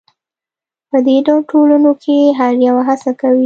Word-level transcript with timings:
په 0.89 0.97
دې 1.05 1.17
ډول 1.25 1.41
ټولنو 1.51 1.91
کې 2.03 2.17
هر 2.39 2.53
یو 2.67 2.75
هڅه 2.87 3.11
کوي. 3.19 3.39